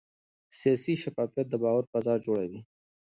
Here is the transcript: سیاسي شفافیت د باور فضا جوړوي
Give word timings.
سیاسي 0.59 0.93
شفافیت 1.03 1.47
د 1.49 1.55
باور 1.63 1.83
فضا 1.91 2.15
جوړوي 2.25 2.59